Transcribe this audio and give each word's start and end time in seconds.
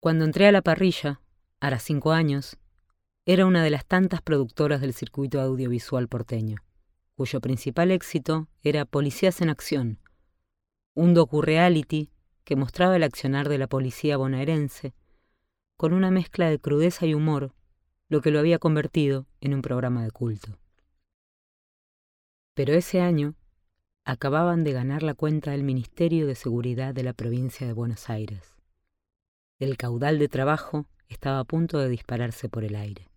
Cuando 0.00 0.24
entré 0.24 0.46
a 0.46 0.52
la 0.52 0.62
parrilla, 0.62 1.20
a 1.60 1.68
las 1.68 1.82
cinco 1.82 2.12
años, 2.12 2.56
era 3.26 3.44
una 3.44 3.62
de 3.62 3.68
las 3.68 3.84
tantas 3.84 4.22
productoras 4.22 4.80
del 4.80 4.94
circuito 4.94 5.42
audiovisual 5.42 6.08
porteño, 6.08 6.56
cuyo 7.16 7.42
principal 7.42 7.90
éxito 7.90 8.48
era 8.62 8.86
Policías 8.86 9.42
en 9.42 9.50
Acción, 9.50 9.98
un 10.94 11.12
docu-reality 11.12 12.10
que 12.44 12.56
mostraba 12.56 12.96
el 12.96 13.02
accionar 13.02 13.50
de 13.50 13.58
la 13.58 13.66
policía 13.66 14.16
bonaerense 14.16 14.94
con 15.76 15.92
una 15.92 16.10
mezcla 16.10 16.48
de 16.48 16.58
crudeza 16.58 17.04
y 17.04 17.12
humor, 17.12 17.52
lo 18.08 18.22
que 18.22 18.30
lo 18.30 18.38
había 18.38 18.58
convertido 18.58 19.26
en 19.42 19.52
un 19.52 19.60
programa 19.60 20.02
de 20.02 20.10
culto. 20.10 20.58
Pero 22.54 22.72
ese 22.72 23.02
año 23.02 23.34
acababan 24.06 24.64
de 24.64 24.72
ganar 24.72 25.02
la 25.02 25.12
cuenta 25.12 25.50
del 25.50 25.62
Ministerio 25.62 26.26
de 26.26 26.36
Seguridad 26.36 26.94
de 26.94 27.02
la 27.02 27.12
provincia 27.12 27.66
de 27.66 27.74
Buenos 27.74 28.08
Aires. 28.08 28.59
El 29.60 29.76
caudal 29.76 30.18
de 30.18 30.28
trabajo 30.28 30.86
estaba 31.10 31.38
a 31.38 31.44
punto 31.44 31.78
de 31.78 31.90
dispararse 31.90 32.48
por 32.48 32.64
el 32.64 32.74
aire. 32.74 33.10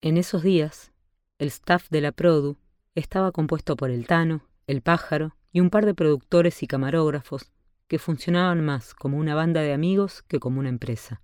En 0.00 0.16
esos 0.16 0.42
días, 0.42 0.90
el 1.38 1.46
staff 1.46 1.88
de 1.90 2.00
la 2.00 2.10
Produ 2.10 2.56
estaba 2.96 3.30
compuesto 3.30 3.76
por 3.76 3.90
el 3.90 4.08
Tano, 4.08 4.42
el 4.66 4.82
Pájaro 4.82 5.36
y 5.52 5.60
un 5.60 5.70
par 5.70 5.86
de 5.86 5.94
productores 5.94 6.60
y 6.64 6.66
camarógrafos 6.66 7.52
que 7.86 8.00
funcionaban 8.00 8.64
más 8.64 8.94
como 8.94 9.18
una 9.18 9.36
banda 9.36 9.60
de 9.60 9.72
amigos 9.72 10.22
que 10.22 10.40
como 10.40 10.58
una 10.58 10.70
empresa. 10.70 11.22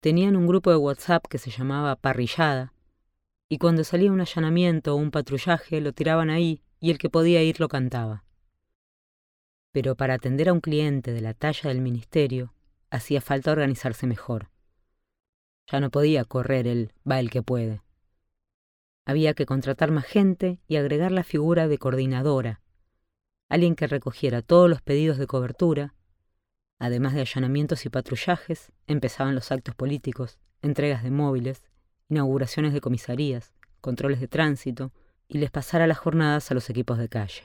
Tenían 0.00 0.34
un 0.34 0.48
grupo 0.48 0.70
de 0.70 0.76
WhatsApp 0.76 1.24
que 1.28 1.38
se 1.38 1.52
llamaba 1.52 1.94
Parrillada, 1.94 2.72
y 3.48 3.58
cuando 3.58 3.84
salía 3.84 4.10
un 4.10 4.20
allanamiento 4.20 4.94
o 4.94 4.96
un 4.96 5.12
patrullaje 5.12 5.80
lo 5.80 5.92
tiraban 5.92 6.30
ahí 6.30 6.64
y 6.80 6.90
el 6.90 6.98
que 6.98 7.10
podía 7.10 7.44
ir 7.44 7.60
lo 7.60 7.68
cantaba. 7.68 8.23
Pero 9.74 9.96
para 9.96 10.14
atender 10.14 10.48
a 10.48 10.52
un 10.52 10.60
cliente 10.60 11.12
de 11.12 11.20
la 11.20 11.34
talla 11.34 11.68
del 11.68 11.80
ministerio 11.80 12.54
hacía 12.90 13.20
falta 13.20 13.50
organizarse 13.50 14.06
mejor. 14.06 14.48
Ya 15.66 15.80
no 15.80 15.90
podía 15.90 16.24
correr 16.24 16.68
el 16.68 16.92
va 17.10 17.18
el 17.18 17.28
que 17.28 17.42
puede. 17.42 17.82
Había 19.04 19.34
que 19.34 19.46
contratar 19.46 19.90
más 19.90 20.04
gente 20.04 20.60
y 20.68 20.76
agregar 20.76 21.10
la 21.10 21.24
figura 21.24 21.66
de 21.66 21.78
coordinadora, 21.78 22.60
alguien 23.48 23.74
que 23.74 23.88
recogiera 23.88 24.42
todos 24.42 24.70
los 24.70 24.80
pedidos 24.80 25.18
de 25.18 25.26
cobertura. 25.26 25.96
Además 26.78 27.14
de 27.14 27.22
allanamientos 27.22 27.84
y 27.84 27.88
patrullajes, 27.88 28.70
empezaban 28.86 29.34
los 29.34 29.50
actos 29.50 29.74
políticos, 29.74 30.38
entregas 30.62 31.02
de 31.02 31.10
móviles, 31.10 31.68
inauguraciones 32.08 32.74
de 32.74 32.80
comisarías, 32.80 33.52
controles 33.80 34.20
de 34.20 34.28
tránsito 34.28 34.92
y 35.26 35.38
les 35.38 35.50
pasara 35.50 35.88
las 35.88 35.98
jornadas 35.98 36.48
a 36.52 36.54
los 36.54 36.70
equipos 36.70 36.96
de 36.96 37.08
calle. 37.08 37.42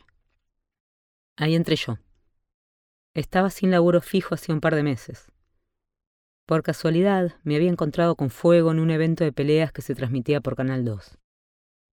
Ahí 1.36 1.55
entré 1.55 1.75
yo. 1.75 1.97
Estaba 3.19 3.49
sin 3.49 3.69
laburo 3.69 3.99
fijo 3.99 4.33
hacía 4.33 4.55
un 4.55 4.61
par 4.61 4.75
de 4.75 4.81
meses. 4.81 5.29
Por 6.45 6.63
casualidad, 6.63 7.35
me 7.43 7.57
había 7.57 7.69
encontrado 7.69 8.15
con 8.15 8.29
Fuego 8.29 8.71
en 8.71 8.79
un 8.79 8.91
evento 8.91 9.25
de 9.25 9.33
peleas 9.33 9.73
que 9.73 9.81
se 9.81 9.93
transmitía 9.93 10.39
por 10.39 10.55
Canal 10.55 10.85
2. 10.85 11.17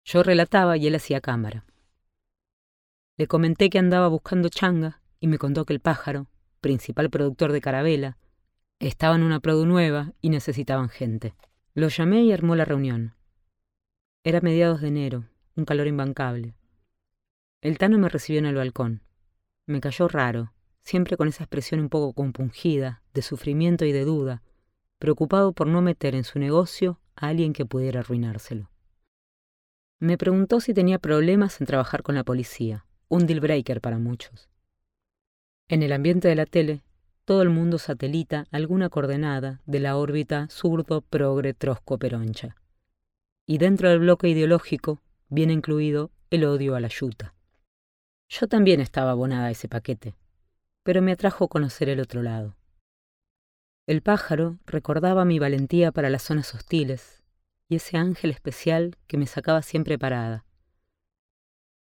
Yo 0.07 0.23
relataba 0.23 0.79
y 0.79 0.87
él 0.87 0.95
hacía 0.95 1.21
cámara. 1.21 1.67
Le 3.19 3.27
comenté 3.27 3.69
que 3.69 3.79
andaba 3.79 4.09
buscando 4.09 4.49
changa 4.49 5.03
y 5.21 5.27
me 5.27 5.37
contó 5.37 5.67
que 5.67 5.75
el 5.75 5.81
pájaro, 5.81 6.27
principal 6.63 7.11
productor 7.11 7.53
de 7.53 7.61
Carabela, 7.61 8.17
estaba 8.79 9.15
en 9.15 9.23
una 9.23 9.41
produ 9.41 9.67
nueva 9.67 10.15
y 10.23 10.31
necesitaban 10.31 10.89
gente. 10.89 11.35
Lo 11.75 11.89
llamé 11.89 12.23
y 12.23 12.33
armó 12.33 12.57
la 12.57 12.65
reunión. 12.65 13.15
Era 14.25 14.41
mediados 14.41 14.81
de 14.81 14.89
enero, 14.89 15.27
un 15.55 15.67
calor 15.67 15.87
imbancable. 15.87 16.55
El 17.61 17.77
Tano 17.77 17.99
me 17.99 18.09
recibió 18.09 18.39
en 18.39 18.47
el 18.47 18.55
balcón. 18.55 19.03
Me 19.67 19.83
cayó 19.83 20.09
raro, 20.09 20.55
siempre 20.91 21.17
con 21.17 21.29
esa 21.29 21.45
expresión 21.45 21.79
un 21.79 21.89
poco 21.89 22.13
compungida, 22.13 23.01
de 23.15 23.23
sufrimiento 23.23 23.85
y 23.85 23.93
de 23.93 24.05
duda, 24.05 24.43
preocupado 24.99 25.53
por 25.53 25.69
no 25.69 25.83
meter 25.83 26.17
en 26.17 26.25
su 26.25 26.41
negocio 26.41 26.99
a 27.15 27.29
alguien 27.29 27.53
que 27.53 27.65
pudiera 27.65 28.01
arruinárselo. 28.01 28.73
Me 30.01 30.19
preguntó 30.19 30.59
si 30.59 30.75
tenía 30.75 30.99
problemas 30.99 31.61
en 31.61 31.69
trabajar 31.69 32.03
con 32.03 32.17
la 32.17 32.25
policía, 32.25 32.87
un 33.09 33.29
deal 33.29 33.39
breaker 33.39 33.81
para 33.81 33.99
muchos. 33.99 34.49
En 35.69 35.85
el 35.85 35.93
ambiente 35.93 36.27
de 36.27 36.35
la 36.35 36.47
tele, 36.47 36.83
todo 37.25 37.43
el 37.43 37.51
mundo 37.51 37.79
satelita 37.79 38.47
alguna 38.51 38.89
coordenada 38.89 39.61
de 39.67 39.79
la 39.79 39.97
órbita 39.97 40.49
zurdo 40.49 41.03
progre 41.03 41.55
trosco 41.55 41.99
peroncha. 41.99 42.57
Y 43.47 43.59
dentro 43.59 43.91
del 43.91 44.01
bloque 44.01 44.29
ideológico 44.29 45.01
viene 45.29 45.53
incluido 45.53 46.11
el 46.31 46.45
odio 46.45 46.75
a 46.75 46.81
la 46.81 46.89
yuta. 46.89 47.33
Yo 48.29 48.49
también 48.49 48.81
estaba 48.81 49.13
abonada 49.13 49.47
a 49.47 49.51
ese 49.53 49.69
paquete, 49.69 50.17
pero 50.83 51.03
me 51.03 51.13
atrajo 51.13 51.49
conocer 51.49 51.89
el 51.89 52.01
otro 52.01 52.23
lado. 52.23 52.57
El 53.87 54.03
pájaro 54.03 54.59
recordaba 54.67 55.25
mi 55.25 55.39
valentía 55.39 55.93
para 55.93 56.11
las 56.11 56.23
zonas 56.23 56.55
hostiles, 56.55 57.23
y 57.69 57.77
ese 57.77 57.97
ángel 57.97 58.31
especial 58.31 58.97
que 59.07 59.17
me 59.17 59.27
sacaba 59.27 59.63
siempre 59.63 59.99
parada. 59.99 60.45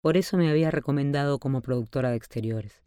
Por 0.00 0.16
eso 0.16 0.36
me 0.36 0.50
había 0.50 0.70
recomendado 0.70 1.38
como 1.38 1.62
productora 1.62 2.10
de 2.10 2.16
exteriores. 2.16 2.82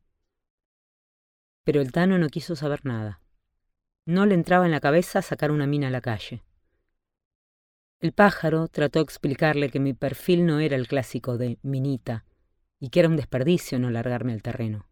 Pero 1.64 1.82
el 1.82 1.92
Tano 1.92 2.18
no 2.18 2.30
quiso 2.30 2.56
saber 2.56 2.86
nada. 2.86 3.22
No 4.06 4.26
le 4.26 4.36
entraba 4.36 4.66
en 4.66 4.72
la 4.72 4.80
cabeza 4.80 5.22
sacar 5.22 5.52
una 5.52 5.68
mina 5.68 5.88
a 5.88 5.92
la 5.92 6.02
calle. 6.02 6.44
El 8.00 8.14
pájaro 8.14 8.70
trató 8.70 9.00
de 9.00 9.04
explicarle 9.04 9.70
que 9.70 9.80
mi 9.80 9.94
perfil 9.94 10.46
no 10.46 10.60
era 10.60 10.78
el 10.78 10.88
clásico 10.88 11.38
de 11.38 11.60
minita 11.62 12.26
y 12.80 12.90
que 12.90 13.02
era 13.02 13.10
un 13.10 13.18
desperdicio 13.18 13.78
no 13.78 13.90
largarme 13.90 14.32
al 14.32 14.42
terreno. 14.42 14.89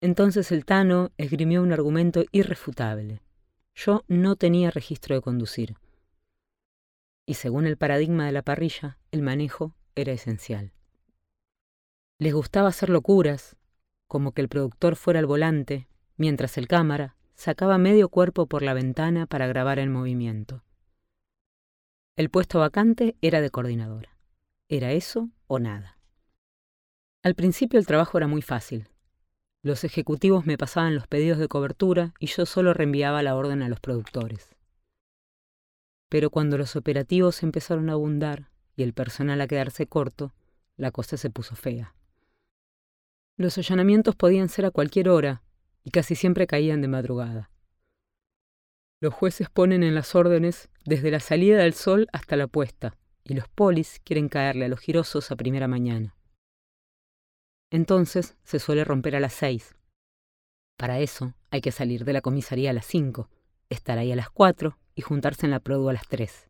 Entonces 0.00 0.52
el 0.52 0.64
Tano 0.64 1.10
esgrimió 1.16 1.62
un 1.62 1.72
argumento 1.72 2.24
irrefutable. 2.32 3.20
Yo 3.74 4.04
no 4.08 4.36
tenía 4.36 4.70
registro 4.70 5.14
de 5.14 5.22
conducir 5.22 5.76
y 7.28 7.34
según 7.34 7.66
el 7.66 7.76
paradigma 7.76 8.24
de 8.24 8.32
la 8.32 8.40
parrilla, 8.40 8.96
el 9.10 9.20
manejo 9.20 9.74
era 9.94 10.12
esencial. 10.12 10.72
Les 12.18 12.32
gustaba 12.32 12.70
hacer 12.70 12.88
locuras, 12.88 13.54
como 14.06 14.32
que 14.32 14.40
el 14.40 14.48
productor 14.48 14.96
fuera 14.96 15.20
al 15.20 15.26
volante, 15.26 15.88
mientras 16.16 16.56
el 16.56 16.66
cámara 16.66 17.16
sacaba 17.34 17.76
medio 17.76 18.08
cuerpo 18.08 18.46
por 18.46 18.62
la 18.62 18.72
ventana 18.72 19.26
para 19.26 19.46
grabar 19.46 19.78
el 19.78 19.90
movimiento. 19.90 20.64
El 22.16 22.30
puesto 22.30 22.60
vacante 22.60 23.14
era 23.20 23.42
de 23.42 23.50
coordinadora. 23.50 24.16
Era 24.70 24.92
eso 24.92 25.28
o 25.48 25.58
nada. 25.58 25.98
Al 27.22 27.34
principio 27.34 27.78
el 27.78 27.86
trabajo 27.86 28.16
era 28.16 28.26
muy 28.26 28.40
fácil. 28.40 28.88
Los 29.62 29.82
ejecutivos 29.82 30.46
me 30.46 30.56
pasaban 30.56 30.94
los 30.94 31.06
pedidos 31.08 31.38
de 31.38 31.48
cobertura 31.48 32.14
y 32.20 32.26
yo 32.26 32.46
solo 32.46 32.74
reenviaba 32.74 33.22
la 33.22 33.34
orden 33.34 33.62
a 33.62 33.68
los 33.68 33.80
productores. 33.80 34.54
Pero 36.08 36.30
cuando 36.30 36.56
los 36.56 36.76
operativos 36.76 37.42
empezaron 37.42 37.90
a 37.90 37.94
abundar 37.94 38.50
y 38.76 38.82
el 38.84 38.94
personal 38.94 39.40
a 39.40 39.48
quedarse 39.48 39.86
corto, 39.86 40.32
la 40.76 40.92
cosa 40.92 41.16
se 41.16 41.28
puso 41.28 41.56
fea. 41.56 41.94
Los 43.36 43.58
allanamientos 43.58 44.14
podían 44.14 44.48
ser 44.48 44.64
a 44.64 44.70
cualquier 44.70 45.08
hora 45.08 45.42
y 45.84 45.90
casi 45.90 46.14
siempre 46.14 46.46
caían 46.46 46.80
de 46.80 46.88
madrugada. 46.88 47.50
Los 49.00 49.14
jueces 49.14 49.48
ponen 49.50 49.82
en 49.82 49.94
las 49.94 50.14
órdenes 50.14 50.70
desde 50.84 51.10
la 51.10 51.20
salida 51.20 51.58
del 51.58 51.74
sol 51.74 52.08
hasta 52.12 52.36
la 52.36 52.48
puesta, 52.48 52.96
y 53.22 53.34
los 53.34 53.48
polis 53.48 54.00
quieren 54.04 54.28
caerle 54.28 54.64
a 54.64 54.68
los 54.68 54.80
girosos 54.80 55.30
a 55.30 55.36
primera 55.36 55.68
mañana. 55.68 56.17
Entonces 57.70 58.36
se 58.44 58.58
suele 58.58 58.84
romper 58.84 59.16
a 59.16 59.20
las 59.20 59.34
seis. 59.34 59.74
Para 60.76 61.00
eso 61.00 61.34
hay 61.50 61.60
que 61.60 61.72
salir 61.72 62.04
de 62.04 62.12
la 62.12 62.20
comisaría 62.20 62.70
a 62.70 62.72
las 62.72 62.86
cinco, 62.86 63.28
estar 63.68 63.98
ahí 63.98 64.12
a 64.12 64.16
las 64.16 64.30
cuatro 64.30 64.78
y 64.94 65.02
juntarse 65.02 65.46
en 65.46 65.50
la 65.50 65.60
produ 65.60 65.88
a 65.88 65.92
las 65.92 66.08
tres. 66.08 66.48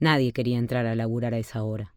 Nadie 0.00 0.32
quería 0.32 0.58
entrar 0.58 0.86
a 0.86 0.94
laburar 0.94 1.34
a 1.34 1.38
esa 1.38 1.62
hora. 1.62 1.94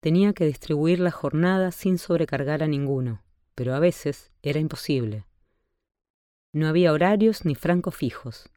Tenía 0.00 0.32
que 0.32 0.46
distribuir 0.46 1.00
la 1.00 1.10
jornada 1.10 1.72
sin 1.72 1.98
sobrecargar 1.98 2.62
a 2.62 2.68
ninguno, 2.68 3.22
pero 3.54 3.74
a 3.74 3.80
veces 3.80 4.32
era 4.42 4.60
imposible. 4.60 5.26
No 6.54 6.68
había 6.68 6.92
horarios 6.92 7.44
ni 7.44 7.54
francos 7.54 7.96
fijos. 7.96 8.50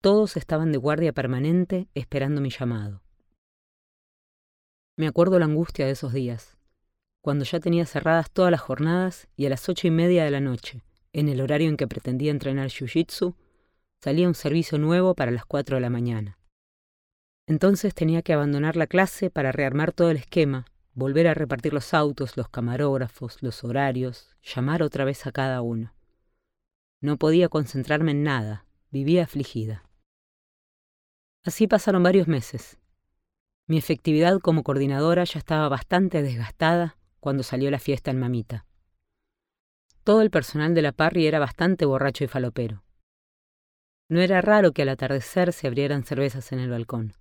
Todos 0.00 0.36
estaban 0.36 0.72
de 0.72 0.78
guardia 0.78 1.12
permanente 1.12 1.88
esperando 1.94 2.40
mi 2.40 2.50
llamado. 2.50 3.02
Me 4.96 5.06
acuerdo 5.06 5.38
la 5.38 5.44
angustia 5.44 5.84
de 5.84 5.92
esos 5.92 6.12
días, 6.12 6.55
cuando 7.26 7.44
ya 7.44 7.58
tenía 7.58 7.86
cerradas 7.86 8.30
todas 8.30 8.52
las 8.52 8.60
jornadas 8.60 9.26
y 9.34 9.46
a 9.46 9.48
las 9.48 9.68
ocho 9.68 9.88
y 9.88 9.90
media 9.90 10.22
de 10.22 10.30
la 10.30 10.38
noche, 10.38 10.84
en 11.12 11.28
el 11.28 11.40
horario 11.40 11.68
en 11.68 11.76
que 11.76 11.88
pretendía 11.88 12.30
entrenar 12.30 12.68
jiu-jitsu, 12.68 13.34
salía 14.00 14.28
un 14.28 14.36
servicio 14.36 14.78
nuevo 14.78 15.16
para 15.16 15.32
las 15.32 15.44
cuatro 15.44 15.76
de 15.76 15.80
la 15.80 15.90
mañana. 15.90 16.38
Entonces 17.48 17.96
tenía 17.96 18.22
que 18.22 18.32
abandonar 18.32 18.76
la 18.76 18.86
clase 18.86 19.28
para 19.28 19.50
rearmar 19.50 19.90
todo 19.90 20.12
el 20.12 20.18
esquema, 20.18 20.66
volver 20.94 21.26
a 21.26 21.34
repartir 21.34 21.72
los 21.72 21.94
autos, 21.94 22.36
los 22.36 22.48
camarógrafos, 22.48 23.42
los 23.42 23.64
horarios, 23.64 24.36
llamar 24.44 24.84
otra 24.84 25.04
vez 25.04 25.26
a 25.26 25.32
cada 25.32 25.62
uno. 25.62 25.94
No 27.00 27.16
podía 27.16 27.48
concentrarme 27.48 28.12
en 28.12 28.22
nada, 28.22 28.66
vivía 28.92 29.24
afligida. 29.24 29.82
Así 31.42 31.66
pasaron 31.66 32.04
varios 32.04 32.28
meses. 32.28 32.78
Mi 33.66 33.78
efectividad 33.78 34.38
como 34.38 34.62
coordinadora 34.62 35.24
ya 35.24 35.40
estaba 35.40 35.68
bastante 35.68 36.22
desgastada 36.22 36.96
cuando 37.26 37.42
salió 37.42 37.72
la 37.72 37.80
fiesta 37.80 38.12
en 38.12 38.20
Mamita. 38.20 38.66
Todo 40.04 40.22
el 40.22 40.30
personal 40.30 40.76
de 40.76 40.82
la 40.82 40.92
parry 40.92 41.26
era 41.26 41.40
bastante 41.40 41.84
borracho 41.84 42.22
y 42.22 42.28
falopero. 42.28 42.84
No 44.08 44.20
era 44.20 44.40
raro 44.42 44.70
que 44.70 44.82
al 44.82 44.90
atardecer 44.90 45.52
se 45.52 45.66
abrieran 45.66 46.04
cervezas 46.04 46.52
en 46.52 46.60
el 46.60 46.70
balcón. 46.70 47.14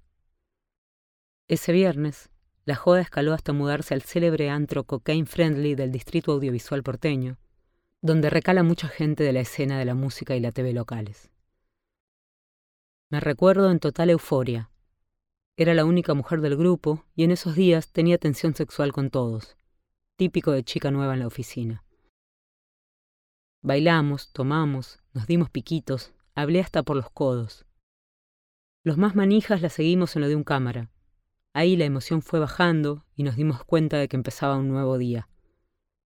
Ese 1.48 1.72
viernes, 1.72 2.30
la 2.66 2.75
joda 2.75 3.02
escaló 3.02 3.34
hasta 3.34 3.52
mudarse 3.52 3.96
al 3.96 4.04
célebre 4.04 4.52
antro 4.52 4.84
Cocaine 4.84 5.25
Friendly 5.25 5.74
del 5.74 5.92
distrito 5.92 6.34
audiovisual 6.34 6.84
porteño, 6.84 7.40
donde 8.04 8.30
recala 8.30 8.62
mucha 8.62 8.88
gente 8.88 9.24
de 9.24 9.34
la 9.34 9.40
escena 9.40 9.80
de 9.80 9.86
la 9.86 9.96
música 9.96 10.36
y 10.36 10.40
la 10.40 10.51
TV 10.51 10.72
locales. 10.74 11.31
Me 13.10 13.19
recuerdo 13.19 13.72
en 13.72 13.80
total 13.80 14.12
euforia. 14.12 14.69
Era 15.58 15.74
la 15.74 15.84
única 15.84 16.13
mujer 16.13 16.42
del 16.42 16.58
grupo 16.58 17.06
y 17.16 17.24
en 17.24 17.31
esos 17.31 17.56
días 17.56 17.92
tenía 17.92 18.19
tensión 18.19 18.54
sexual 18.54 18.94
con 18.94 19.10
todos, 19.10 19.58
típico 20.16 20.52
de 20.52 20.64
chica 20.64 20.92
nueva 20.92 21.14
en 21.14 21.20
la 21.20 21.28
oficina. 21.28 21.84
Bailamos, 23.62 24.32
tomamos, 24.32 25.00
nos 25.14 25.28
dimos 25.28 25.50
piquitos, 25.50 26.14
hablé 26.36 26.62
hasta 26.62 26.84
por 26.84 26.96
los 26.96 27.10
codos. 27.10 27.66
Los 28.84 28.98
más 28.98 29.16
manijas 29.16 29.62
la 29.62 29.70
seguimos 29.70 30.16
en 30.16 30.22
lo 30.22 30.28
de 30.30 30.36
un 30.36 30.44
cámara. 30.44 30.90
Ahí 31.54 31.76
la 31.76 31.86
emoción 31.86 32.22
fue 32.22 32.40
bajando 32.40 33.06
y 33.16 33.24
nos 33.24 33.36
dimos 33.36 33.64
cuenta 33.66 33.98
de 33.98 34.08
que 34.08 34.16
empezaba 34.16 34.58
un 34.58 34.70
nuevo 34.70 34.98
día. 34.98 35.28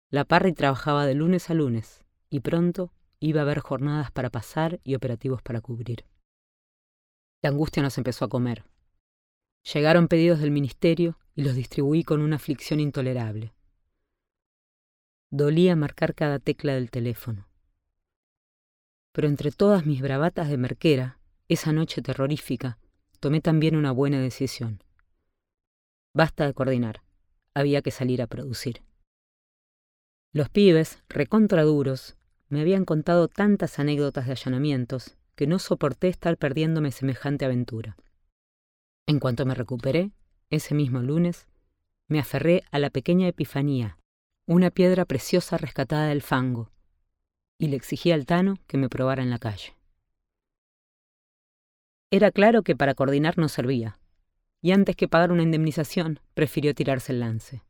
La 0.10 0.26
Parry 0.26 0.54
trabajaba 0.54 1.06
de 1.06 1.16
lunes 1.16 1.50
a 1.50 1.54
lunes 1.54 2.04
y 2.30 2.40
pronto 2.40 2.94
iba 3.20 3.42
a 3.42 3.44
haber 3.44 3.60
jornadas 3.60 4.12
para 4.12 4.30
pasar 4.30 4.80
y 4.84 4.96
operativos 4.96 5.42
para 5.42 5.62
cubrir. 5.62 6.06
La 7.44 7.50
angustia 7.50 7.84
nos 7.84 7.98
empezó 7.98 8.26
a 8.26 8.30
comer. 8.30 8.64
Llegaron 9.74 10.08
pedidos 10.08 10.40
del 10.40 10.52
ministerio 10.52 11.20
y 11.36 11.44
los 11.44 11.56
distribuí 11.56 12.04
con 12.04 12.22
una 12.22 12.38
aflicción 12.38 12.80
intolerable. 12.80 13.54
Dolía 15.34 15.78
marcar 15.78 16.14
cada 16.14 16.40
tecla 16.40 16.74
del 16.74 16.92
teléfono. 16.92 17.48
Pero 19.14 19.30
entre 19.30 19.52
todas 19.52 19.86
mis 19.86 20.02
bravatas 20.02 20.50
de 20.50 20.58
merquera, 20.58 21.20
esa 21.48 21.72
noche 21.72 22.02
terrorífica, 22.02 22.80
tomé 23.22 23.40
también 23.40 23.78
una 23.78 23.94
buena 23.94 24.20
decisión. 24.20 24.84
Basta 26.14 26.46
de 26.46 26.54
coordinar, 26.54 27.02
había 27.54 27.82
que 27.82 27.92
salir 27.92 28.22
a 28.22 28.28
producir. 28.28 28.84
Los 30.34 30.50
pibes, 30.50 31.02
recontraduros, 31.08 32.18
me 32.50 32.60
habían 32.60 32.84
contado 32.84 33.30
tantas 33.30 33.80
anécdotas 33.80 34.26
de 34.26 34.34
allanamientos 34.34 35.16
que 35.36 35.48
no 35.48 35.60
soporté 35.60 36.10
estar 36.10 36.36
perdiéndome 36.36 36.92
semejante 36.92 37.46
aventura. 37.46 37.96
En 39.08 39.22
cuanto 39.22 39.46
me 39.46 39.56
recuperé, 39.56 40.12
ese 40.50 40.76
mismo 40.76 41.00
lunes, 41.00 41.48
me 42.10 42.20
aferré 42.20 42.66
a 42.72 42.80
la 42.80 42.90
pequeña 42.90 43.30
Epifanía 43.30 43.98
una 44.48 44.72
piedra 44.72 45.06
preciosa 45.06 45.58
rescatada 45.58 46.08
del 46.08 46.22
fango, 46.22 46.72
y 47.58 47.68
le 47.68 47.76
exigí 47.76 48.12
al 48.12 48.26
Tano 48.26 48.56
que 48.68 48.78
me 48.78 48.90
probara 48.90 49.22
en 49.22 49.30
la 49.30 49.38
calle. 49.38 49.78
Era 52.10 52.32
claro 52.32 52.64
que 52.64 52.76
para 52.76 52.96
coordinar 52.96 53.38
no 53.38 53.48
servía, 53.48 54.00
y 54.62 54.72
antes 54.72 54.96
que 54.96 55.08
pagar 55.08 55.32
una 55.32 55.44
indemnización, 55.44 56.20
prefirió 56.34 56.76
tirarse 56.76 57.14
el 57.14 57.20
lance. 57.20 57.64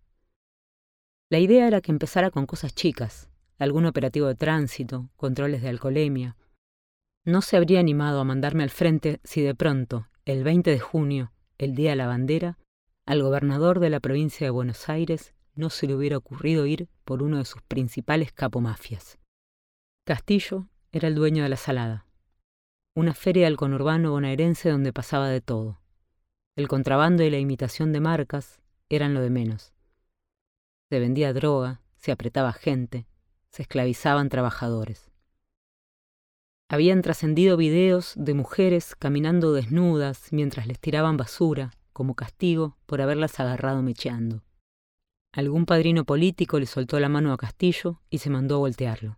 La 1.29 1.39
idea 1.39 1.67
era 1.67 1.81
que 1.81 1.91
empezara 1.91 2.31
con 2.31 2.45
cosas 2.45 2.73
chicas, 2.73 3.29
algún 3.57 3.85
operativo 3.85 4.27
de 4.27 4.35
tránsito, 4.35 5.09
controles 5.15 5.61
de 5.61 5.69
alcoholemia. 5.69 6.35
No 7.25 7.41
se 7.41 7.57
habría 7.57 7.79
animado 7.79 8.19
a 8.19 8.25
mandarme 8.25 8.63
al 8.63 8.69
frente 8.69 9.19
si 9.23 9.41
de 9.41 9.55
pronto, 9.55 10.07
el 10.25 10.43
20 10.43 10.71
de 10.71 10.79
junio, 10.79 11.31
el 11.57 11.75
día 11.75 11.91
de 11.91 11.95
la 11.97 12.07
bandera, 12.07 12.57
al 13.05 13.21
gobernador 13.21 13.79
de 13.79 13.89
la 13.89 13.99
provincia 13.99 14.47
de 14.47 14.51
Buenos 14.51 14.89
Aires 14.89 15.33
no 15.61 15.69
se 15.69 15.85
le 15.85 15.95
hubiera 15.95 16.17
ocurrido 16.17 16.65
ir 16.65 16.89
por 17.05 17.21
uno 17.21 17.37
de 17.37 17.45
sus 17.45 17.61
principales 17.61 18.33
capomafias. 18.33 19.19
Castillo 20.05 20.67
era 20.91 21.07
el 21.07 21.13
dueño 21.13 21.43
de 21.43 21.49
la 21.49 21.55
Salada, 21.55 22.07
una 22.95 23.13
feria 23.13 23.45
del 23.45 23.57
conurbano 23.57 24.09
bonaerense 24.09 24.69
donde 24.71 24.91
pasaba 24.91 25.29
de 25.29 25.39
todo. 25.39 25.79
El 26.57 26.67
contrabando 26.67 27.23
y 27.23 27.29
la 27.29 27.37
imitación 27.37 27.93
de 27.93 28.01
marcas 28.01 28.59
eran 28.89 29.13
lo 29.13 29.21
de 29.21 29.29
menos. 29.29 29.71
Se 30.89 30.99
vendía 30.99 31.31
droga, 31.31 31.81
se 31.95 32.11
apretaba 32.11 32.51
gente, 32.51 33.05
se 33.49 33.61
esclavizaban 33.61 34.29
trabajadores. 34.29 35.11
Habían 36.69 37.03
trascendido 37.03 37.55
videos 37.55 38.13
de 38.15 38.33
mujeres 38.33 38.95
caminando 38.95 39.53
desnudas 39.53 40.33
mientras 40.33 40.65
les 40.65 40.79
tiraban 40.79 41.17
basura, 41.17 41.71
como 41.93 42.15
castigo 42.15 42.77
por 42.87 43.01
haberlas 43.01 43.39
agarrado 43.39 43.83
mecheando. 43.83 44.43
Algún 45.33 45.65
padrino 45.65 46.03
político 46.03 46.59
le 46.59 46.65
soltó 46.65 46.99
la 46.99 47.07
mano 47.07 47.31
a 47.31 47.37
Castillo 47.37 48.01
y 48.09 48.17
se 48.17 48.29
mandó 48.29 48.55
a 48.55 48.59
voltearlo. 48.59 49.17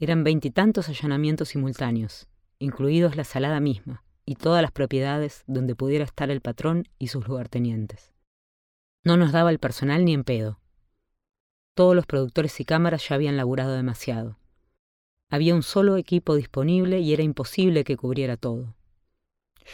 Eran 0.00 0.24
veintitantos 0.24 0.88
allanamientos 0.88 1.50
simultáneos, 1.50 2.28
incluidos 2.58 3.14
la 3.14 3.22
salada 3.22 3.60
misma 3.60 4.02
y 4.24 4.34
todas 4.34 4.62
las 4.62 4.72
propiedades 4.72 5.44
donde 5.46 5.76
pudiera 5.76 6.04
estar 6.04 6.30
el 6.30 6.40
patrón 6.40 6.88
y 6.98 7.08
sus 7.08 7.28
lugartenientes. 7.28 8.12
No 9.04 9.16
nos 9.16 9.30
daba 9.30 9.52
el 9.52 9.60
personal 9.60 10.04
ni 10.04 10.14
en 10.14 10.24
pedo. 10.24 10.58
Todos 11.74 11.94
los 11.94 12.06
productores 12.06 12.58
y 12.58 12.64
cámaras 12.64 13.08
ya 13.08 13.14
habían 13.14 13.36
laburado 13.36 13.72
demasiado. 13.72 14.36
Había 15.30 15.54
un 15.54 15.62
solo 15.62 15.96
equipo 15.96 16.34
disponible 16.34 16.98
y 16.98 17.12
era 17.12 17.22
imposible 17.22 17.84
que 17.84 17.96
cubriera 17.96 18.36
todo. 18.36 18.74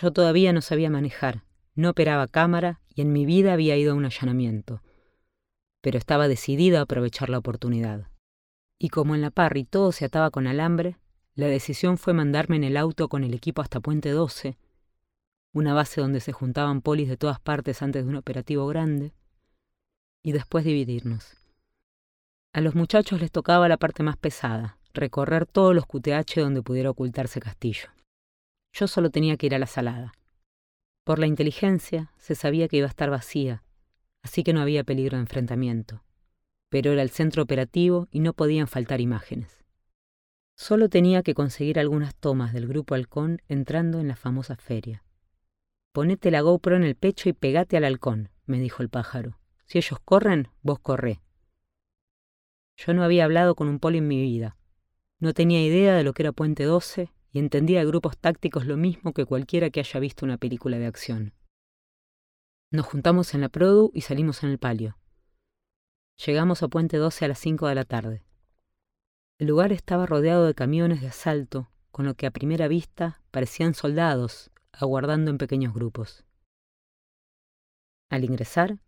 Yo 0.03 0.13
todavía 0.13 0.53
no 0.53 0.61
sabía 0.61 0.91
manejar, 0.91 1.45
no 1.75 1.91
operaba 1.91 2.29
cámara 2.29 2.82
y 2.95 3.03
en 3.03 3.13
mi 3.13 3.27
vida 3.27 3.53
había 3.53 3.77
ido 3.77 3.93
a 3.93 3.97
un 3.97 4.05
allanamiento, 4.05 4.83
pero 5.81 5.99
estaba 5.99 6.29
decidida 6.29 6.81
a 6.81 6.83
aprovechar 6.83 7.29
la 7.29 7.39
oportunidad. 7.39 8.09
Y 8.79 8.89
como 8.89 9.15
en 9.15 9.21
la 9.21 9.31
parry 9.31 9.65
todo 9.65 9.93
se 9.93 10.05
ataba 10.05 10.31
con 10.31 10.47
alambre, 10.47 10.97
la 11.35 11.47
decisión 11.47 11.99
fue 11.99 12.13
mandarme 12.13 12.57
en 12.57 12.65
el 12.65 12.77
auto 12.77 13.09
con 13.09 13.25
el 13.25 13.35
equipo 13.35 13.63
hasta 13.63 13.81
Puente 13.81 14.11
12, 14.11 14.59
una 15.53 15.75
base 15.75 16.01
donde 16.01 16.21
se 16.21 16.33
juntaban 16.33 16.83
polis 16.83 17.09
de 17.09 17.17
todas 17.17 17.41
partes 17.41 17.83
antes 17.83 18.05
de 18.05 18.11
un 18.11 18.17
operativo 18.17 18.67
grande, 18.67 19.15
y 20.23 20.33
después 20.33 20.65
dividirnos. 20.65 21.37
A 22.53 22.61
los 22.61 22.75
muchachos 22.75 23.21
les 23.21 23.33
tocaba 23.33 23.69
la 23.69 23.79
parte 23.79 24.03
más 24.03 24.17
pesada, 24.17 24.79
recorrer 24.93 25.47
todos 25.47 25.75
los 25.75 25.87
QTH 25.87 26.37
donde 26.37 26.63
pudiera 26.63 26.91
ocultarse 26.91 27.41
Castillo. 27.41 27.89
Yo 28.75 28.89
solo 28.89 29.11
tenía 29.11 29.37
que 29.37 29.47
ir 29.47 29.55
a 29.55 29.59
la 29.59 29.67
salada. 29.67 30.13
Por 31.05 31.19
la 31.19 31.27
inteligencia 31.27 32.13
se 32.17 32.37
sabía 32.37 32.69
que 32.69 32.77
iba 32.77 32.87
a 32.87 32.91
estar 32.91 33.11
vacía, 33.11 33.65
así 34.23 34.45
que 34.45 34.53
no 34.53 34.61
había 34.61 34.85
peligro 34.85 35.17
de 35.17 35.23
enfrentamiento. 35.23 36.05
Pero 36.69 36.93
era 36.93 37.03
el 37.03 37.11
centro 37.11 37.43
operativo 37.43 38.07
y 38.13 38.21
no 38.21 38.35
podían 38.35 38.69
faltar 38.69 39.01
imágenes. 39.01 39.65
Solo 40.55 40.89
tenía 40.89 41.25
que 41.25 41.35
conseguir 41.35 41.81
algunas 41.81 42.15
tomas 42.15 42.53
del 42.53 42.69
grupo 42.69 42.95
halcón 42.95 43.43
entrando 43.49 43.99
en 43.99 44.07
la 44.07 44.15
famosa 44.15 44.57
feria. 44.57 45.03
Ponete 45.91 46.31
la 46.31 46.41
GoPro 46.41 46.77
en 46.77 46.85
el 46.85 46.95
pecho 46.95 47.29
y 47.29 47.33
pegate 47.33 47.77
al 47.77 47.85
halcón, 47.85 48.31
me 48.47 48.61
dijo 48.61 48.83
el 48.83 48.89
pájaro. 48.89 49.39
Si 49.67 49.79
ellos 49.79 49.99
corren, 50.05 50.49
vos 50.63 50.79
corré. 50.79 51.21
Yo 52.77 52.95
no 52.95 53.03
había 53.03 53.25
hablado 53.25 53.57
con 53.57 53.69
un 53.69 53.81
poli 53.81 53.99
en 53.99 54.09
mi 54.09 54.21
vida. 54.21 54.57
No 55.19 55.35
tenía 55.35 55.65
idea 55.65 55.97
de 55.97 56.05
lo 56.05 56.13
que 56.13 56.23
era 56.23 56.33
Puente 56.33 56.65
12 56.65 57.13
y 57.33 57.39
entendía 57.39 57.81
de 57.81 57.87
grupos 57.87 58.19
tácticos 58.19 58.67
lo 58.67 58.77
mismo 58.77 59.13
que 59.13 59.25
cualquiera 59.25 59.71
que 59.71 59.81
haya 59.81 60.01
visto 60.01 60.25
una 60.25 60.37
película 60.37 60.79
de 60.79 60.87
acción. 60.87 61.33
Nos 62.71 62.87
juntamos 62.87 63.35
en 63.35 63.41
la 63.41 63.49
Produ 63.49 63.91
y 63.95 64.03
salimos 64.03 64.43
en 64.43 64.51
el 64.51 64.59
palio. 64.59 64.99
Llegamos 66.25 66.63
a 66.63 66.69
Puente 66.69 66.99
12 66.99 67.25
a 67.25 67.29
las 67.29 67.39
5 67.39 67.67
de 67.67 67.75
la 67.75 67.85
tarde. 67.85 68.23
El 69.39 69.49
lugar 69.49 69.73
estaba 69.73 70.07
rodeado 70.07 70.47
de 70.47 70.55
camiones 70.55 71.01
de 71.01 71.09
asalto, 71.09 71.71
con 71.91 72.07
lo 72.07 72.15
que 72.15 72.27
a 72.27 72.31
primera 72.31 72.69
vista 72.69 73.23
parecían 73.31 73.75
soldados, 73.75 74.51
aguardando 74.73 75.31
en 75.31 75.39
pequeños 75.39 75.75
grupos. 75.75 76.25
Al 78.09 78.25
ingresar, 78.25 78.79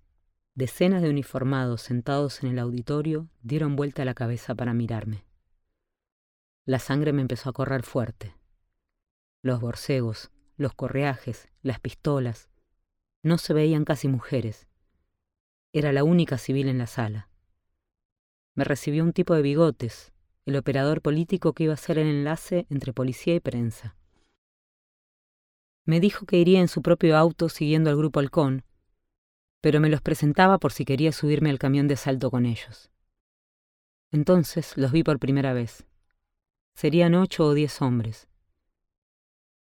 decenas 0.54 1.02
de 1.02 1.10
uniformados 1.10 1.82
sentados 1.82 2.42
en 2.42 2.50
el 2.50 2.58
auditorio 2.58 3.28
dieron 3.42 3.74
vuelta 3.74 4.04
la 4.04 4.14
cabeza 4.14 4.54
para 4.54 4.74
mirarme. 4.74 5.24
La 6.66 6.78
sangre 6.78 7.12
me 7.12 7.20
empezó 7.20 7.50
a 7.50 7.52
correr 7.52 7.82
fuerte. 7.82 8.34
Los 9.42 9.60
borcegos, 9.60 10.30
los 10.56 10.72
correajes, 10.72 11.48
las 11.62 11.78
pistolas. 11.78 12.48
No 13.22 13.36
se 13.36 13.52
veían 13.52 13.84
casi 13.84 14.08
mujeres. 14.08 14.66
Era 15.72 15.92
la 15.92 16.04
única 16.04 16.38
civil 16.38 16.68
en 16.68 16.78
la 16.78 16.86
sala. 16.86 17.28
Me 18.54 18.64
recibió 18.64 19.04
un 19.04 19.12
tipo 19.12 19.34
de 19.34 19.42
bigotes, 19.42 20.12
el 20.46 20.56
operador 20.56 21.02
político 21.02 21.52
que 21.52 21.64
iba 21.64 21.74
a 21.74 21.78
ser 21.78 21.98
el 21.98 22.06
enlace 22.06 22.66
entre 22.70 22.94
policía 22.94 23.34
y 23.34 23.40
prensa. 23.40 23.96
Me 25.84 26.00
dijo 26.00 26.24
que 26.24 26.38
iría 26.38 26.60
en 26.60 26.68
su 26.68 26.80
propio 26.80 27.18
auto 27.18 27.50
siguiendo 27.50 27.90
al 27.90 27.96
grupo 27.96 28.20
Halcón, 28.20 28.64
pero 29.60 29.80
me 29.80 29.90
los 29.90 30.00
presentaba 30.00 30.58
por 30.58 30.72
si 30.72 30.86
quería 30.86 31.12
subirme 31.12 31.50
al 31.50 31.58
camión 31.58 31.88
de 31.88 31.94
asalto 31.94 32.30
con 32.30 32.46
ellos. 32.46 32.90
Entonces 34.12 34.76
los 34.76 34.92
vi 34.92 35.02
por 35.02 35.18
primera 35.18 35.52
vez. 35.52 35.84
Serían 36.74 37.14
ocho 37.14 37.46
o 37.46 37.54
diez 37.54 37.80
hombres. 37.80 38.28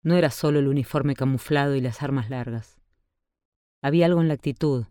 No 0.04 0.16
era 0.16 0.30
solo 0.30 0.60
el 0.60 0.68
uniforme 0.68 1.16
camuflado 1.16 1.76
y 1.76 1.82
las 1.82 2.02
armas 2.02 2.30
largas. 2.30 2.80
Había 3.82 4.06
algo 4.06 4.22
en 4.22 4.28
la 4.28 4.36
actitud, 4.36 4.86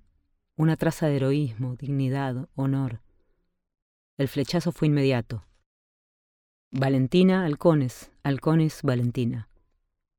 una 0.57 0.77
traza 0.77 1.07
de 1.07 1.17
heroísmo, 1.17 1.77
dignidad, 1.77 2.49
honor. 2.57 3.01
El 4.17 4.29
flechazo 4.29 4.73
fue 4.73 4.89
inmediato. 4.89 5.45
Valentina, 6.73 7.45
halcones, 7.45 8.11
halcones, 8.25 8.83
Valentina. 8.83 9.49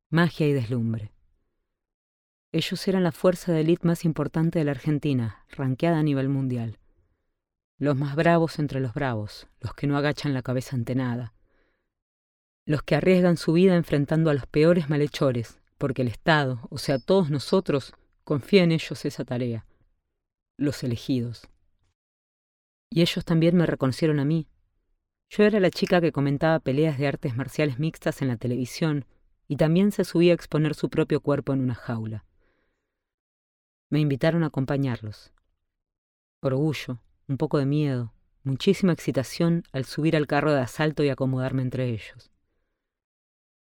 Magia 0.10 0.48
y 0.48 0.54
deslumbre. 0.54 1.12
Ellos 2.52 2.88
eran 2.88 3.04
la 3.04 3.12
fuerza 3.12 3.52
de 3.52 3.62
élite 3.62 3.86
más 3.86 4.06
importante 4.06 4.58
de 4.58 4.66
la 4.66 4.72
Argentina, 4.72 5.46
ranqueada 5.50 6.00
a 6.00 6.04
nivel 6.04 6.30
mundial. 6.30 6.80
Los 7.78 7.96
más 7.96 8.16
bravos 8.16 8.58
entre 8.58 8.80
los 8.80 8.94
bravos, 8.94 9.48
los 9.60 9.74
que 9.74 9.86
no 9.86 9.98
agachan 9.98 10.34
la 10.34 10.42
cabeza 10.42 10.76
ante 10.76 10.96
nada. 10.96 11.34
Los 12.70 12.84
que 12.84 12.94
arriesgan 12.94 13.36
su 13.36 13.54
vida 13.54 13.76
enfrentando 13.76 14.30
a 14.30 14.36
los 14.36 14.46
peores 14.46 14.92
malhechores, 14.92 15.60
porque 15.80 16.04
el 16.04 16.08
Estado, 16.08 16.60
o 16.70 16.78
sea, 16.78 17.00
todos 17.00 17.32
nosotros, 17.32 17.96
confía 18.24 18.62
en 18.62 18.72
ellos 18.72 19.06
esa 19.06 19.26
tarea. 19.26 19.66
Los 20.56 20.84
elegidos. 20.84 21.50
Y 22.92 23.02
ellos 23.02 23.26
también 23.26 23.58
me 23.58 23.66
reconocieron 23.66 24.20
a 24.20 24.24
mí. 24.24 24.48
Yo 25.32 25.46
era 25.46 25.60
la 25.60 25.72
chica 25.72 26.00
que 26.00 26.12
comentaba 26.12 26.60
peleas 26.60 27.00
de 27.00 27.08
artes 27.08 27.36
marciales 27.36 27.80
mixtas 27.80 28.22
en 28.22 28.28
la 28.28 28.38
televisión 28.38 29.06
y 29.48 29.56
también 29.56 29.92
se 29.92 30.04
subía 30.04 30.34
a 30.34 30.36
exponer 30.36 30.76
su 30.76 30.92
propio 30.92 31.22
cuerpo 31.22 31.54
en 31.54 31.62
una 31.62 31.74
jaula. 31.74 32.24
Me 33.90 34.00
invitaron 34.00 34.44
a 34.44 34.48
acompañarlos. 34.48 35.34
Orgullo, 36.44 37.00
un 37.28 37.38
poco 37.38 37.58
de 37.58 37.66
miedo, 37.66 38.14
muchísima 38.44 38.94
excitación 38.94 39.64
al 39.72 39.86
subir 39.86 40.16
al 40.16 40.28
carro 40.28 40.54
de 40.54 40.62
asalto 40.62 41.04
y 41.04 41.10
acomodarme 41.10 41.64
entre 41.64 41.90
ellos. 41.90 42.30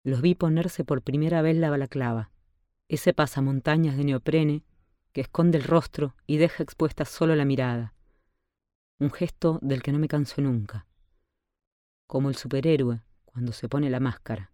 Los 0.03 0.21
vi 0.21 0.35
ponerse 0.35 0.83
por 0.83 1.01
primera 1.01 1.41
vez 1.41 1.57
la 1.57 1.69
balaclava, 1.69 2.31
ese 2.87 3.13
pasamontañas 3.13 3.97
de 3.97 4.03
neoprene 4.03 4.63
que 5.13 5.21
esconde 5.21 5.57
el 5.57 5.63
rostro 5.63 6.15
y 6.25 6.37
deja 6.37 6.63
expuesta 6.63 7.05
solo 7.05 7.35
la 7.35 7.45
mirada. 7.45 7.93
Un 8.99 9.11
gesto 9.11 9.59
del 9.61 9.83
que 9.83 9.91
no 9.91 9.99
me 9.99 10.07
canso 10.07 10.41
nunca. 10.41 10.87
Como 12.07 12.29
el 12.29 12.35
superhéroe 12.35 13.01
cuando 13.25 13.53
se 13.53 13.69
pone 13.69 13.89
la 13.89 13.99
máscara. 13.99 14.51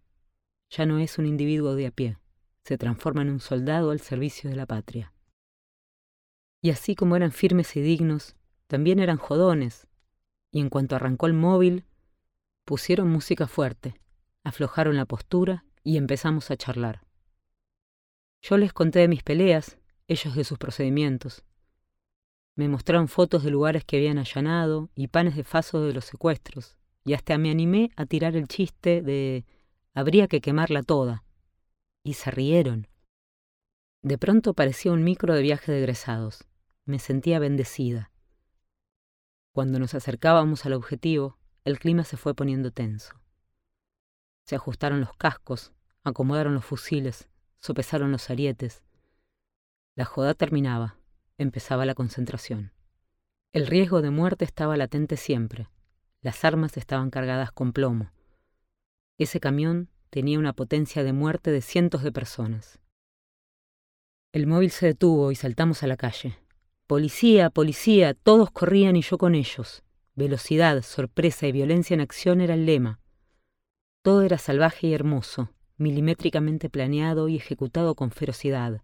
Ya 0.70 0.86
no 0.86 1.00
es 1.00 1.18
un 1.18 1.26
individuo 1.26 1.76
de 1.76 1.88
a 1.88 1.92
pie, 1.92 2.18
se 2.64 2.78
transforma 2.78 3.22
en 3.22 3.30
un 3.30 3.40
soldado 3.40 3.92
al 3.92 4.00
servicio 4.00 4.50
de 4.50 4.56
la 4.56 4.66
patria. 4.66 5.14
Y 6.62 6.72
así 6.72 6.96
como 6.96 7.16
eran 7.16 7.32
firmes 7.32 7.76
y 7.76 7.82
dignos, 7.82 8.36
también 8.68 9.00
eran 9.00 9.18
jodones, 9.18 9.88
y 10.52 10.60
en 10.60 10.70
cuanto 10.70 10.96
arrancó 10.96 11.28
el 11.28 11.34
móvil, 11.34 11.86
pusieron 12.66 13.10
música 13.10 13.48
fuerte, 13.48 14.00
aflojaron 14.48 14.96
la 14.96 15.06
postura 15.06 15.66
y 15.84 15.98
empezamos 15.98 16.50
a 16.52 16.58
charlar. 16.58 17.02
Yo 18.42 18.58
les 18.58 18.72
conté 18.72 19.00
de 19.00 19.10
mis 19.10 19.22
peleas, 19.22 19.78
ellos 20.08 20.36
de 20.36 20.46
sus 20.46 20.58
procedimientos. 20.58 21.44
Me 22.56 22.70
mostraron 22.70 23.10
fotos 23.10 23.44
de 23.44 23.52
lugares 23.52 23.84
que 23.84 23.98
habían 23.98 24.18
allanado 24.18 24.90
y 24.96 25.08
panes 25.08 25.36
de 25.36 25.44
faso 25.44 25.82
de 25.82 25.94
los 25.94 26.06
secuestros, 26.06 26.78
y 27.04 27.14
hasta 27.14 27.38
me 27.38 27.52
animé 27.52 27.92
a 27.98 28.06
tirar 28.06 28.38
el 28.38 28.48
chiste 28.48 29.02
de 29.02 29.46
habría 29.94 30.28
que 30.28 30.40
quemarla 30.40 30.82
toda. 30.82 31.26
Y 32.04 32.14
se 32.14 32.32
rieron. 32.32 32.88
De 34.02 34.18
pronto 34.18 34.54
parecía 34.54 34.94
un 34.94 35.04
micro 35.04 35.34
de 35.34 35.42
viaje 35.42 35.74
de 35.74 35.80
egresados. 35.80 36.46
Me 36.86 37.00
sentía 37.00 37.40
bendecida. 37.40 38.12
Cuando 39.52 39.78
nos 39.78 39.94
acercábamos 39.94 40.66
al 40.66 40.74
objetivo, 40.74 41.38
el 41.66 41.80
clima 41.80 42.06
se 42.06 42.16
fue 42.16 42.34
poniendo 42.34 42.72
tenso. 42.72 43.14
Se 44.48 44.56
ajustaron 44.56 45.02
los 45.02 45.12
cascos, 45.18 45.74
acomodaron 46.06 46.54
los 46.54 46.64
fusiles, 46.64 47.28
sopesaron 47.60 48.14
los 48.14 48.30
arietes. 48.30 48.82
La 49.94 50.06
joda 50.06 50.36
terminaba, 50.36 50.96
empezaba 51.38 51.86
la 51.86 51.94
concentración. 51.94 52.72
El 53.52 53.68
riesgo 53.68 54.02
de 54.02 54.10
muerte 54.10 54.46
estaba 54.46 54.78
latente 54.78 55.18
siempre. 55.18 55.68
Las 56.22 56.46
armas 56.46 56.78
estaban 56.78 57.10
cargadas 57.10 57.52
con 57.52 57.74
plomo. 57.74 58.14
Ese 59.18 59.42
camión 59.42 59.90
tenía 60.10 60.40
una 60.40 60.54
potencia 60.54 61.04
de 61.04 61.12
muerte 61.12 61.52
de 61.52 61.62
cientos 61.62 62.02
de 62.02 62.14
personas. 62.14 62.80
El 64.32 64.48
móvil 64.48 64.72
se 64.72 64.86
detuvo 64.86 65.34
y 65.34 65.36
saltamos 65.36 65.84
a 65.84 65.88
la 65.88 65.98
calle. 65.98 66.40
Policía, 66.88 67.50
policía, 67.50 68.14
todos 68.14 68.50
corrían 68.52 68.96
y 68.96 69.02
yo 69.02 69.18
con 69.18 69.36
ellos. 69.36 69.84
Velocidad, 70.16 70.84
sorpresa 70.84 71.48
y 71.48 71.52
violencia 71.52 71.96
en 71.96 72.00
acción 72.00 72.40
era 72.40 72.54
el 72.54 72.66
lema. 72.66 73.02
Todo 74.08 74.22
era 74.22 74.38
salvaje 74.38 74.88
y 74.88 74.94
hermoso, 74.94 75.50
milimétricamente 75.76 76.70
planeado 76.70 77.28
y 77.28 77.36
ejecutado 77.36 77.94
con 77.94 78.12
ferocidad. 78.12 78.82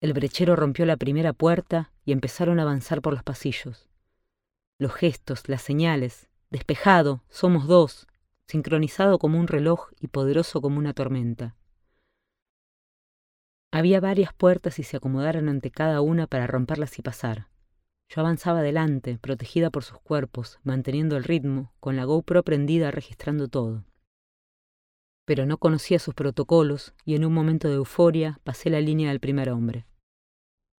El 0.00 0.14
brechero 0.14 0.56
rompió 0.56 0.84
la 0.84 0.96
primera 0.96 1.32
puerta 1.32 1.92
y 2.04 2.10
empezaron 2.10 2.58
a 2.58 2.62
avanzar 2.62 3.02
por 3.02 3.12
los 3.12 3.22
pasillos. 3.22 3.88
Los 4.80 4.92
gestos, 4.94 5.48
las 5.48 5.62
señales, 5.62 6.28
despejado, 6.50 7.22
somos 7.28 7.68
dos, 7.68 8.08
sincronizado 8.48 9.20
como 9.20 9.38
un 9.38 9.46
reloj 9.46 9.90
y 10.00 10.08
poderoso 10.08 10.60
como 10.60 10.76
una 10.78 10.92
tormenta. 10.92 11.54
Había 13.70 14.00
varias 14.00 14.32
puertas 14.32 14.80
y 14.80 14.82
se 14.82 14.96
acomodaron 14.96 15.48
ante 15.48 15.70
cada 15.70 16.00
una 16.00 16.26
para 16.26 16.48
romperlas 16.48 16.98
y 16.98 17.02
pasar. 17.02 17.46
Yo 18.10 18.22
avanzaba 18.22 18.60
adelante, 18.60 19.18
protegida 19.18 19.70
por 19.70 19.84
sus 19.84 19.98
cuerpos, 20.00 20.58
manteniendo 20.62 21.16
el 21.16 21.24
ritmo, 21.24 21.72
con 21.78 21.96
la 21.96 22.04
GoPro 22.04 22.42
prendida 22.42 22.90
registrando 22.90 23.48
todo. 23.48 23.84
Pero 25.26 25.44
no 25.44 25.58
conocía 25.58 25.98
sus 25.98 26.14
protocolos 26.14 26.94
y 27.04 27.16
en 27.16 27.26
un 27.26 27.34
momento 27.34 27.68
de 27.68 27.74
euforia 27.74 28.40
pasé 28.44 28.70
la 28.70 28.80
línea 28.80 29.10
del 29.10 29.20
primer 29.20 29.50
hombre. 29.50 29.86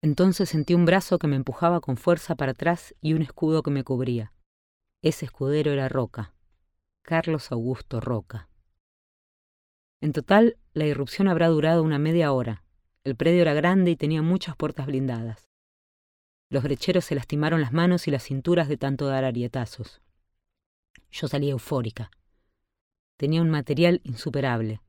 Entonces 0.01 0.49
sentí 0.49 0.73
un 0.73 0.85
brazo 0.85 1.19
que 1.19 1.27
me 1.27 1.35
empujaba 1.35 1.81
con 1.81 1.97
fuerza 1.97 2.35
para 2.35 2.53
atrás 2.53 2.95
y 2.99 3.13
un 3.13 3.21
escudo 3.21 3.61
que 3.61 3.69
me 3.69 3.83
cubría. 3.83 4.33
Ese 5.03 5.25
escudero 5.25 5.71
era 5.71 5.87
Roca, 5.87 6.33
Carlos 7.03 7.51
Augusto 7.51 7.99
Roca. 7.99 8.49
En 10.01 10.13
total, 10.13 10.57
la 10.73 10.85
irrupción 10.87 11.27
habrá 11.27 11.47
durado 11.49 11.83
una 11.83 11.99
media 11.99 12.31
hora, 12.31 12.63
el 13.03 13.15
predio 13.15 13.41
era 13.41 13.53
grande 13.53 13.91
y 13.91 13.95
tenía 13.95 14.21
muchas 14.21 14.55
puertas 14.55 14.87
blindadas. 14.87 15.48
Los 16.49 16.63
brecheros 16.63 17.05
se 17.05 17.15
lastimaron 17.15 17.61
las 17.61 17.73
manos 17.73 18.07
y 18.07 18.11
las 18.11 18.23
cinturas 18.23 18.67
de 18.67 18.77
tanto 18.77 19.05
dar 19.07 19.23
arietazos. 19.23 20.01
Yo 21.11 21.27
salí 21.27 21.49
eufórica. 21.49 22.11
Tenía 23.17 23.41
un 23.41 23.49
material 23.49 24.01
insuperable. 24.03 24.81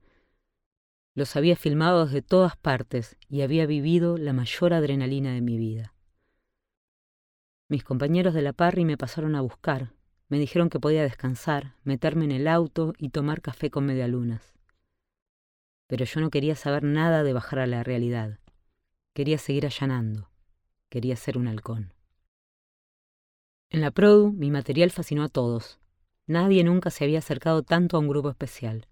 Los 1.14 1.36
había 1.36 1.56
filmado 1.56 2.06
desde 2.06 2.22
todas 2.22 2.56
partes 2.56 3.16
y 3.28 3.42
había 3.42 3.66
vivido 3.66 4.16
la 4.16 4.32
mayor 4.32 4.72
adrenalina 4.72 5.32
de 5.32 5.40
mi 5.40 5.58
vida. 5.58 5.94
Mis 7.68 7.84
compañeros 7.84 8.34
de 8.34 8.42
la 8.42 8.52
parry 8.52 8.84
me 8.84 8.96
pasaron 8.96 9.34
a 9.34 9.40
buscar. 9.40 9.92
Me 10.28 10.38
dijeron 10.38 10.70
que 10.70 10.80
podía 10.80 11.02
descansar, 11.02 11.74
meterme 11.84 12.24
en 12.24 12.32
el 12.32 12.48
auto 12.48 12.94
y 12.98 13.10
tomar 13.10 13.42
café 13.42 13.70
con 13.70 13.84
medialunas 13.84 14.54
pero 15.90 16.04
yo 16.04 16.20
no 16.20 16.30
quería 16.30 16.54
saber 16.54 16.84
nada 16.84 17.24
de 17.24 17.32
bajar 17.32 17.58
a 17.58 17.66
la 17.66 17.82
realidad. 17.82 18.38
Quería 19.12 19.38
seguir 19.38 19.66
allanando. 19.66 20.29
Quería 20.90 21.14
ser 21.14 21.38
un 21.38 21.46
halcón. 21.46 21.94
En 23.70 23.80
la 23.80 23.92
Produ, 23.92 24.32
mi 24.32 24.50
material 24.50 24.90
fascinó 24.90 25.22
a 25.22 25.28
todos. 25.28 25.78
Nadie 26.26 26.64
nunca 26.64 26.90
se 26.90 27.04
había 27.04 27.20
acercado 27.20 27.62
tanto 27.62 27.96
a 27.96 28.00
un 28.00 28.08
grupo 28.08 28.28
especial, 28.28 28.88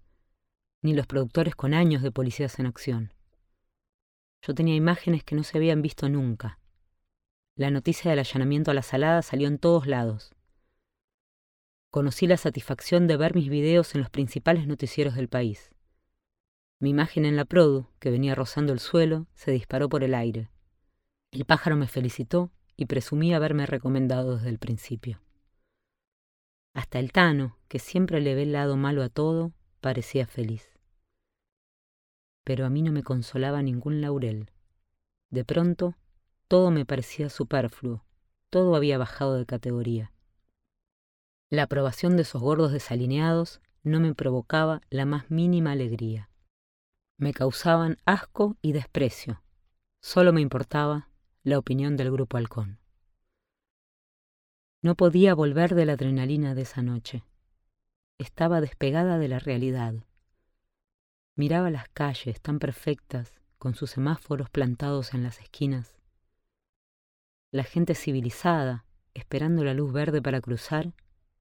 ni 0.81 0.93
los 0.93 1.07
productores 1.07 1.55
con 1.55 1.73
años 1.73 2.01
de 2.01 2.13
policías 2.13 2.57
en 2.57 2.67
acción. 2.67 3.13
Yo 4.41 4.53
tenía 4.53 4.75
imágenes 4.75 5.25
que 5.25 5.35
no 5.35 5.43
se 5.43 5.57
habían 5.57 5.81
visto 5.81 6.07
nunca. 6.07 6.57
La 7.57 7.69
noticia 7.69 8.09
del 8.09 8.19
allanamiento 8.19 8.71
a 8.71 8.73
la 8.73 8.81
salada 8.81 9.21
salió 9.21 9.49
en 9.49 9.59
todos 9.59 9.85
lados. 9.85 10.33
Conocí 11.91 12.27
la 12.27 12.37
satisfacción 12.37 13.07
de 13.07 13.17
ver 13.17 13.35
mis 13.35 13.49
videos 13.49 13.93
en 13.93 13.99
los 13.99 14.09
principales 14.09 14.67
noticieros 14.67 15.15
del 15.15 15.27
país. 15.27 15.71
Mi 16.79 16.91
imagen 16.91 17.25
en 17.25 17.35
la 17.35 17.43
produ, 17.43 17.87
que 17.99 18.09
venía 18.09 18.35
rozando 18.35 18.71
el 18.71 18.79
suelo, 18.79 19.27
se 19.33 19.51
disparó 19.51 19.89
por 19.89 20.05
el 20.05 20.13
aire. 20.13 20.49
El 21.31 21.45
pájaro 21.45 21.75
me 21.75 21.87
felicitó 21.87 22.51
y 22.75 22.85
presumía 22.85 23.37
haberme 23.37 23.65
recomendado 23.65 24.37
desde 24.37 24.49
el 24.49 24.59
principio. 24.59 25.21
Hasta 26.73 26.99
el 26.99 27.11
Tano, 27.11 27.57
que 27.67 27.79
siempre 27.79 28.21
le 28.21 28.35
ve 28.35 28.43
el 28.43 28.53
lado 28.53 28.77
malo 28.77 29.03
a 29.03 29.09
todo, 29.09 29.53
parecía 29.81 30.27
feliz. 30.27 30.79
Pero 32.43 32.65
a 32.65 32.69
mí 32.69 32.81
no 32.81 32.91
me 32.91 33.03
consolaba 33.03 33.61
ningún 33.61 34.01
laurel. 34.01 34.49
De 35.29 35.43
pronto, 35.45 35.95
todo 36.47 36.71
me 36.71 36.85
parecía 36.85 37.29
superfluo, 37.29 38.05
todo 38.49 38.75
había 38.75 38.97
bajado 38.97 39.35
de 39.35 39.45
categoría. 39.45 40.11
La 41.49 41.63
aprobación 41.63 42.15
de 42.15 42.23
esos 42.23 42.41
gordos 42.41 42.71
desalineados 42.71 43.61
no 43.83 43.99
me 43.99 44.15
provocaba 44.15 44.81
la 44.89 45.05
más 45.05 45.29
mínima 45.29 45.71
alegría 45.71 46.29
me 47.19 47.33
causaban 47.33 47.97
asco 48.05 48.55
y 48.61 48.71
desprecio. 48.71 49.43
Solo 50.01 50.31
me 50.31 50.39
importaba 50.39 51.08
la 51.49 51.57
opinión 51.57 51.97
del 51.97 52.11
grupo 52.11 52.37
halcón. 52.37 52.79
No 54.81 54.95
podía 54.95 55.33
volver 55.33 55.75
de 55.75 55.85
la 55.85 55.93
adrenalina 55.93 56.55
de 56.55 56.61
esa 56.61 56.81
noche. 56.81 57.25
Estaba 58.17 58.61
despegada 58.61 59.17
de 59.17 59.27
la 59.27 59.39
realidad. 59.39 59.95
Miraba 61.35 61.69
las 61.69 61.89
calles 61.89 62.39
tan 62.39 62.59
perfectas, 62.59 63.33
con 63.57 63.75
sus 63.75 63.89
semáforos 63.89 64.49
plantados 64.49 65.13
en 65.13 65.23
las 65.23 65.41
esquinas. 65.41 65.97
La 67.51 67.63
gente 67.63 67.95
civilizada, 67.95 68.85
esperando 69.13 69.63
la 69.63 69.73
luz 69.73 69.91
verde 69.91 70.21
para 70.21 70.39
cruzar, 70.39 70.93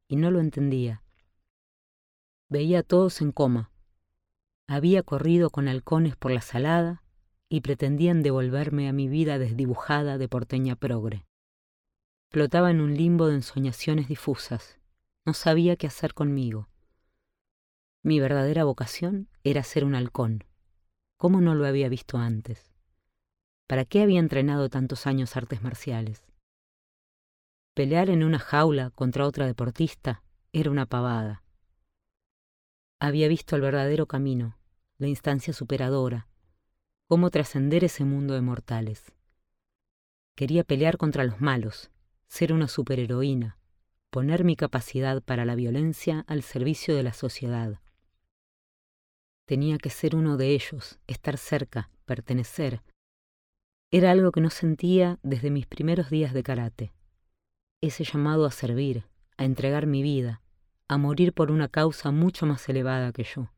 y 0.08 0.16
no 0.16 0.30
lo 0.30 0.40
entendía. 0.40 1.02
Veía 2.48 2.80
a 2.80 2.82
todos 2.82 3.20
en 3.20 3.30
coma. 3.30 3.70
Había 4.66 5.02
corrido 5.02 5.50
con 5.50 5.68
halcones 5.68 6.16
por 6.16 6.32
la 6.32 6.40
salada 6.40 7.02
y 7.48 7.62
pretendían 7.62 8.22
devolverme 8.22 8.88
a 8.88 8.92
mi 8.92 9.08
vida 9.08 9.38
desdibujada 9.38 10.18
de 10.18 10.28
porteña 10.28 10.76
progre. 10.76 11.26
Flotaba 12.30 12.70
en 12.70 12.80
un 12.80 12.94
limbo 12.94 13.26
de 13.28 13.36
ensoñaciones 13.36 14.08
difusas. 14.08 14.78
No 15.24 15.32
sabía 15.32 15.76
qué 15.76 15.86
hacer 15.86 16.12
conmigo. 16.12 16.68
Mi 18.02 18.20
verdadera 18.20 18.64
vocación 18.64 19.28
era 19.44 19.62
ser 19.62 19.84
un 19.84 19.94
halcón. 19.94 20.44
¿Cómo 21.16 21.40
no 21.40 21.54
lo 21.54 21.66
había 21.66 21.88
visto 21.88 22.18
antes? 22.18 22.72
¿Para 23.66 23.84
qué 23.84 24.02
había 24.02 24.20
entrenado 24.20 24.68
tantos 24.68 25.06
años 25.06 25.36
artes 25.36 25.62
marciales? 25.62 26.28
Pelear 27.74 28.10
en 28.10 28.24
una 28.24 28.38
jaula 28.38 28.90
contra 28.90 29.26
otra 29.26 29.46
deportista 29.46 30.22
era 30.52 30.70
una 30.70 30.86
pavada. 30.86 31.42
Había 33.00 33.28
visto 33.28 33.56
el 33.56 33.62
verdadero 33.62 34.06
camino, 34.06 34.58
la 34.98 35.08
instancia 35.08 35.52
superadora, 35.52 36.27
cómo 37.08 37.30
trascender 37.30 37.84
ese 37.84 38.04
mundo 38.04 38.34
de 38.34 38.42
mortales. 38.42 39.12
Quería 40.36 40.62
pelear 40.62 40.98
contra 40.98 41.24
los 41.24 41.40
malos, 41.40 41.90
ser 42.28 42.52
una 42.52 42.68
superheroína, 42.68 43.58
poner 44.10 44.44
mi 44.44 44.56
capacidad 44.56 45.22
para 45.22 45.46
la 45.46 45.54
violencia 45.54 46.24
al 46.28 46.42
servicio 46.42 46.94
de 46.94 47.02
la 47.02 47.14
sociedad. 47.14 47.80
Tenía 49.46 49.78
que 49.78 49.88
ser 49.88 50.14
uno 50.14 50.36
de 50.36 50.50
ellos, 50.50 51.00
estar 51.06 51.38
cerca, 51.38 51.90
pertenecer. 52.04 52.82
Era 53.90 54.10
algo 54.10 54.30
que 54.30 54.42
no 54.42 54.50
sentía 54.50 55.18
desde 55.22 55.50
mis 55.50 55.66
primeros 55.66 56.10
días 56.10 56.34
de 56.34 56.42
karate. 56.42 56.92
Ese 57.80 58.04
llamado 58.04 58.44
a 58.44 58.50
servir, 58.50 59.06
a 59.38 59.46
entregar 59.46 59.86
mi 59.86 60.02
vida, 60.02 60.42
a 60.88 60.98
morir 60.98 61.32
por 61.32 61.50
una 61.50 61.68
causa 61.68 62.10
mucho 62.10 62.44
más 62.44 62.68
elevada 62.68 63.12
que 63.12 63.24
yo. 63.24 63.50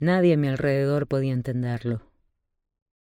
Nadie 0.00 0.34
a 0.34 0.36
mi 0.36 0.48
alrededor 0.48 1.06
podía 1.06 1.32
entenderlo. 1.32 2.05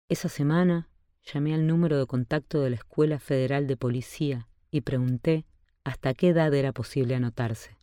Esa 0.09 0.29
semana 0.29 0.89
llamé 1.21 1.53
al 1.53 1.67
número 1.67 1.99
de 1.99 2.05
contacto 2.05 2.61
de 2.61 2.69
la 2.69 2.77
Escuela 2.77 3.19
Federal 3.19 3.67
de 3.67 3.75
Policía 3.75 4.47
y 4.71 4.81
pregunté 4.81 5.45
hasta 5.83 6.13
qué 6.13 6.29
edad 6.29 6.53
era 6.53 6.71
posible 6.71 7.15
anotarse. 7.15 7.77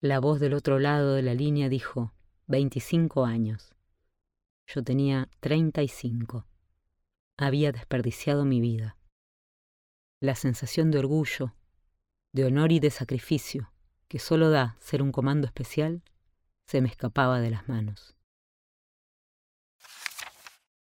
La 0.00 0.18
voz 0.18 0.40
del 0.40 0.54
otro 0.54 0.78
lado 0.78 1.14
de 1.14 1.22
la 1.22 1.34
línea 1.34 1.68
dijo, 1.68 2.14
25 2.46 3.26
años. 3.26 3.74
Yo 4.66 4.82
tenía 4.82 5.28
35. 5.40 6.46
Había 7.36 7.70
desperdiciado 7.70 8.46
mi 8.46 8.60
vida. 8.60 8.96
La 10.20 10.36
sensación 10.36 10.90
de 10.90 11.00
orgullo, 11.00 11.54
de 12.32 12.46
honor 12.46 12.72
y 12.72 12.80
de 12.80 12.90
sacrificio 12.90 13.72
que 14.08 14.18
solo 14.18 14.50
da 14.50 14.76
ser 14.80 15.02
un 15.02 15.12
comando 15.12 15.46
especial 15.46 16.02
se 16.66 16.80
me 16.80 16.88
escapaba 16.88 17.40
de 17.40 17.50
las 17.50 17.68
manos. 17.68 18.15